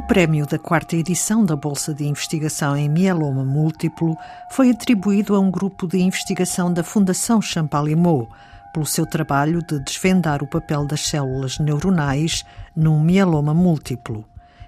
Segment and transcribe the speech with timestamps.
[0.00, 4.16] O prémio da quarta edição da Bolsa de Investigação em Mieloma Múltiplo
[4.50, 8.26] foi atribuído a um grupo de investigação da Fundação Champalimau
[8.72, 14.24] pelo seu trabalho de desvendar o papel das células neuronais num mieloma múltiplo.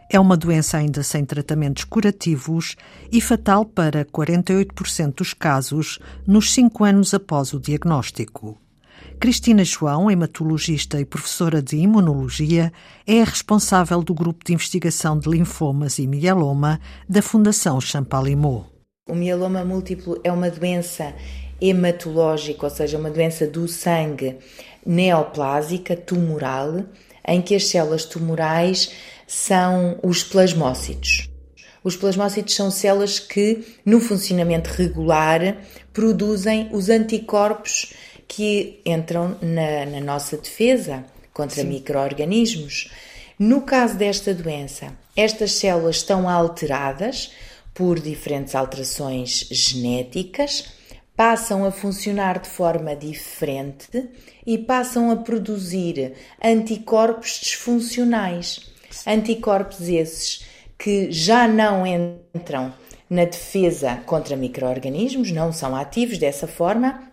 [0.07, 2.77] É uma doença ainda sem tratamentos curativos
[3.11, 8.62] e fatal para 48% dos casos nos cinco anos após o diagnóstico.
[9.23, 12.73] Cristina João, hematologista e professora de imunologia,
[13.07, 18.67] é a responsável do grupo de investigação de linfomas e mieloma da Fundação Champalimau.
[19.09, 21.15] O mieloma múltiplo é uma doença
[21.61, 24.39] hematológica, ou seja, uma doença do sangue
[24.85, 26.83] neoplásica, tumoral,
[27.25, 28.91] em que as células tumorais
[29.25, 31.29] são os plasmócitos.
[31.84, 35.59] Os plasmócitos são células que, no funcionamento regular,
[35.93, 37.93] produzem os anticorpos
[38.34, 42.91] que entram na, na nossa defesa contra micro-organismos.
[43.39, 47.33] No caso desta doença, estas células estão alteradas
[47.74, 50.64] por diferentes alterações genéticas,
[51.14, 54.08] passam a funcionar de forma diferente
[54.46, 58.61] e passam a produzir anticorpos disfuncionais.
[59.06, 60.46] Anticorpos esses
[60.78, 62.72] que já não entram
[63.11, 67.11] na defesa contra micro-organismos, não são ativos dessa forma,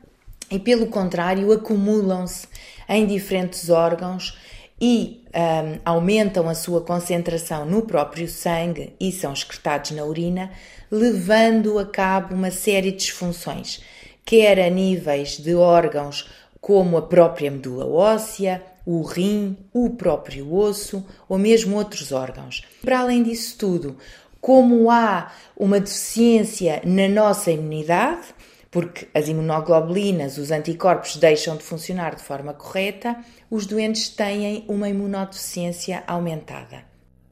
[0.49, 2.47] e, pelo contrário, acumulam-se
[2.87, 4.37] em diferentes órgãos
[4.81, 10.51] e um, aumentam a sua concentração no próprio sangue e são excretados na urina,
[10.89, 13.81] levando a cabo uma série de disfunções,
[14.25, 16.29] quer a níveis de órgãos
[16.61, 22.63] como a própria medula óssea, o rim, o próprio osso ou mesmo outros órgãos.
[22.81, 23.97] Para além disso tudo,
[24.41, 28.27] como há uma deficiência na nossa imunidade,
[28.71, 33.17] porque as imunoglobulinas, os anticorpos, deixam de funcionar de forma correta,
[33.49, 36.83] os doentes têm uma imunodeficiência aumentada.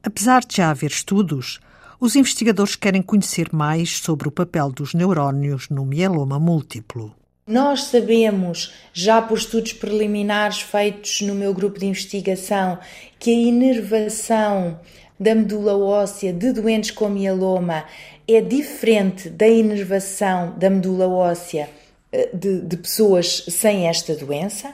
[0.02, 1.60] Apesar de já haver estudos,
[2.00, 7.16] os investigadores querem conhecer mais sobre o papel dos neurónios no mieloma múltiplo.
[7.46, 12.78] Nós sabemos, já por estudos preliminares feitos no meu grupo de investigação,
[13.18, 14.80] que a inervação
[15.20, 17.86] da medula óssea de doentes com mieloma
[18.28, 21.70] é diferente da inervação da medula óssea
[22.12, 24.74] eh, de, de pessoas sem esta doença.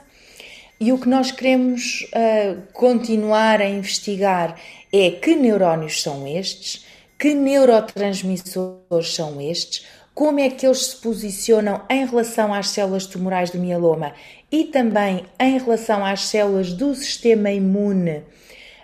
[0.80, 4.60] E o que nós queremos uh, continuar a investigar
[4.92, 6.86] é que neurónios são estes,
[7.18, 13.50] que neurotransmissores são estes, como é que eles se posicionam em relação às células tumorais
[13.50, 14.14] do mieloma
[14.52, 18.24] e também em relação às células do sistema imune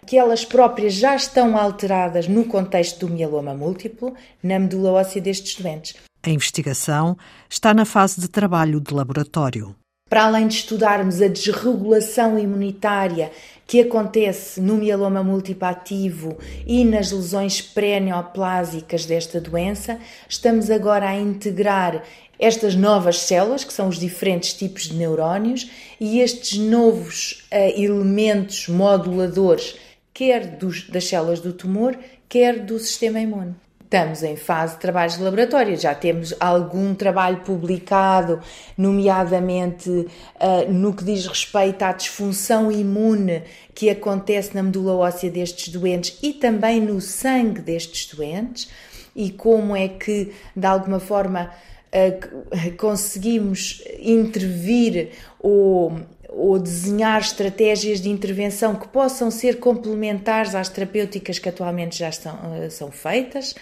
[0.05, 5.55] que elas próprias já estão alteradas no contexto do mieloma múltiplo, na medula óssea destes
[5.55, 5.95] doentes.
[6.21, 7.17] A investigação
[7.49, 9.75] está na fase de trabalho de laboratório.
[10.09, 13.31] Para além de estudarmos a desregulação imunitária
[13.67, 21.15] que acontece no mieloma múltiplo ativo e nas lesões pré-neoplásicas desta doença, estamos agora a
[21.15, 22.03] integrar
[22.39, 28.67] estas novas células, que são os diferentes tipos de neurónios, e estes novos uh, elementos
[28.67, 29.75] moduladores
[30.19, 31.97] quer dos, das células do tumor,
[32.27, 33.55] quer do sistema imune.
[33.81, 38.41] Estamos em fase de trabalhos de laboratório, já temos algum trabalho publicado,
[38.77, 43.43] nomeadamente uh, no que diz respeito à disfunção imune
[43.73, 48.69] que acontece na medula óssea destes doentes e também no sangue destes doentes,
[49.15, 51.49] e como é que, de alguma forma,
[51.93, 55.97] uh, conseguimos intervir ou
[56.31, 62.35] ou desenhar estratégias de intervenção que possam ser complementares às terapêuticas que atualmente já estão,
[62.35, 63.55] uh, são feitas.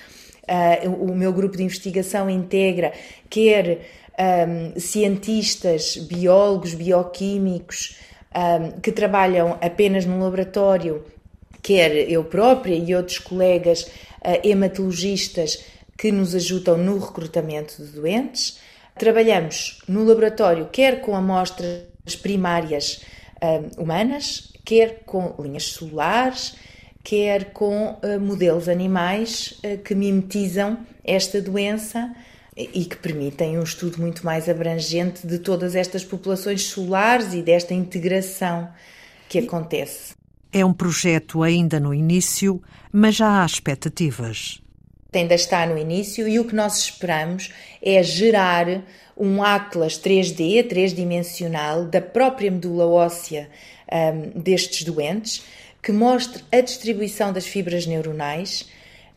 [0.44, 2.94] Uh, o meu grupo de investigação integra
[3.30, 3.86] quer
[4.18, 7.98] um, cientistas, biólogos, bioquímicos
[8.36, 11.06] um, que trabalham apenas no laboratório,
[11.62, 15.64] quer eu própria e outros colegas uh, hematologistas
[15.98, 18.60] que nos ajudam no recrutamento de doentes.
[18.98, 23.04] Trabalhamos no laboratório, quer com amostras primárias
[23.42, 26.56] uh, humanas, quer com linhas celulares,
[27.04, 32.13] quer com uh, modelos animais uh, que mimetizam esta doença
[32.56, 37.74] e que permitem um estudo muito mais abrangente de todas estas populações solares e desta
[37.74, 38.69] integração
[39.30, 40.15] que acontece.
[40.51, 42.60] É um projeto ainda no início,
[42.92, 44.60] mas já há expectativas
[45.13, 48.83] ainda está no início e o que nós esperamos é gerar
[49.15, 53.50] um atlas 3D, três-dimensional, da própria medula óssea
[53.92, 55.44] um, destes doentes,
[55.81, 58.68] que mostre a distribuição das fibras neuronais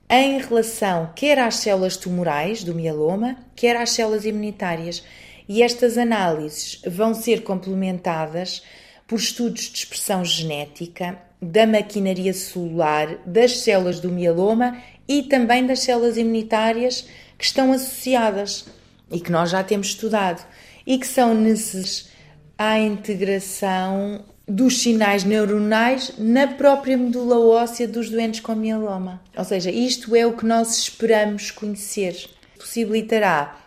[0.08, 5.04] em relação quer às células tumorais do mieloma, quer às células imunitárias.
[5.48, 8.62] E estas análises vão ser complementadas
[9.06, 15.80] por estudos de expressão genética da maquinaria celular, das células do mieloma e também das
[15.80, 17.04] células imunitárias
[17.36, 18.64] que estão associadas
[19.10, 20.46] e que nós já temos estudado
[20.86, 22.08] e que são necessárias
[22.56, 29.20] à integração dos sinais neuronais na própria medula óssea dos doentes com mieloma.
[29.36, 32.28] Ou seja, isto é o que nós esperamos conhecer.
[32.56, 33.58] Possibilitará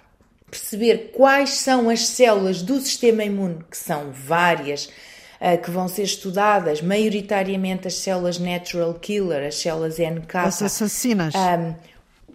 [0.49, 4.87] perceber quais são as células do sistema imune, que são várias,
[5.57, 10.37] que vão ser estudadas, maioritariamente as células natural killer, as células NK.
[10.37, 11.33] As assassinas.
[11.35, 11.75] Um,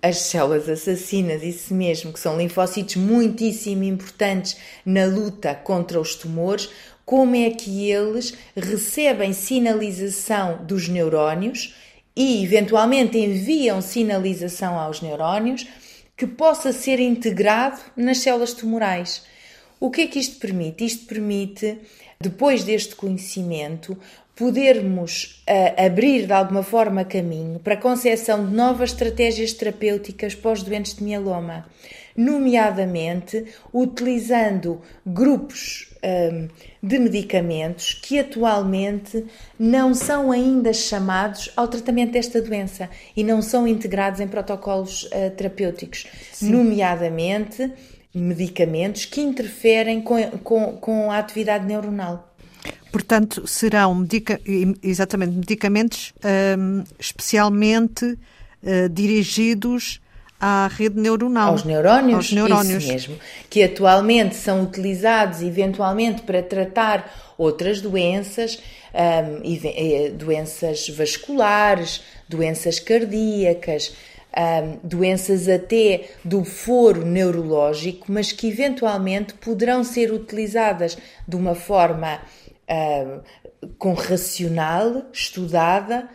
[0.03, 6.69] as células assassinas, isso mesmo, que são linfócitos muitíssimo importantes na luta contra os tumores,
[7.05, 11.75] como é que eles recebem sinalização dos neurónios
[12.15, 15.67] e, eventualmente, enviam sinalização aos neurónios
[16.15, 19.23] que possa ser integrado nas células tumorais.
[19.81, 20.85] O que é que isto permite?
[20.85, 21.79] Isto permite,
[22.21, 23.97] depois deste conhecimento,
[24.35, 30.53] podermos uh, abrir de alguma forma caminho para a concepção de novas estratégias terapêuticas para
[30.53, 31.67] os doentes de mieloma,
[32.17, 36.49] nomeadamente utilizando grupos um,
[36.81, 39.25] de medicamentos que atualmente
[39.59, 45.31] não são ainda chamados ao tratamento desta doença e não são integrados em protocolos uh,
[45.37, 46.51] terapêuticos, Sim.
[46.51, 47.73] nomeadamente
[48.15, 52.35] medicamentos que interferem com, com, com a atividade neuronal.
[52.91, 54.41] Portanto, serão medica
[54.83, 56.13] exatamente medicamentos
[56.59, 60.01] um, especialmente uh, dirigidos
[60.41, 61.53] à rede neuronal.
[61.53, 62.85] Aos neurónios, aos neurónios.
[62.85, 63.19] Isso mesmo.
[63.51, 68.59] Que atualmente são utilizados eventualmente para tratar outras doenças,
[68.95, 73.93] um, doenças vasculares, doenças cardíacas,
[74.37, 80.97] um, doenças até do foro neurológico, mas que eventualmente poderão ser utilizadas
[81.27, 82.21] de uma forma
[82.69, 83.23] uh,
[83.79, 86.09] com racional, estudada,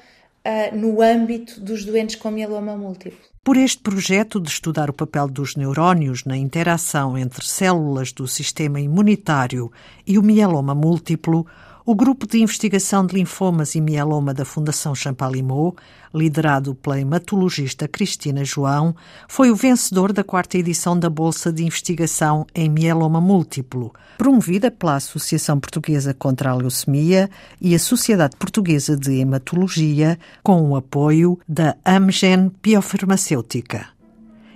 [0.46, 3.20] uh, no âmbito dos doentes com mieloma múltiplo.
[3.44, 8.80] Por este projeto de estudar o papel dos neurónios na interação entre células do sistema
[8.80, 9.70] imunitário
[10.08, 11.46] e o mieloma múltiplo,
[11.86, 15.76] o grupo de investigação de linfomas e mieloma da Fundação Champalimau,
[16.14, 18.96] liderado pela hematologista Cristina João,
[19.28, 24.96] foi o vencedor da quarta edição da Bolsa de Investigação em Mieloma Múltiplo, promovida pela
[24.96, 31.76] Associação Portuguesa contra a Leucemia e a Sociedade Portuguesa de Hematologia, com o apoio da
[31.86, 33.88] Amgen Biofarmacêutica.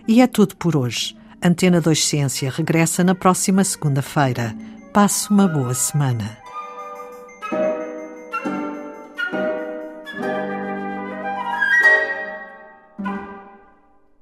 [0.07, 1.17] E é tudo por hoje.
[1.43, 4.55] Antena 2 Ciência regressa na próxima segunda-feira.
[4.93, 6.46] Passe uma boa semana.